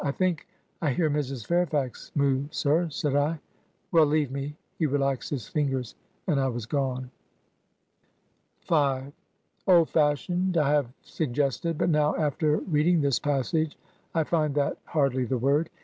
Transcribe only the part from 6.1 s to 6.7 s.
and I was